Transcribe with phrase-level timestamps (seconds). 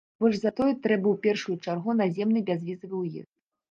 [0.23, 3.35] Больш за тое, трэба ў першую чаргу наземны бязвізавы ўезд.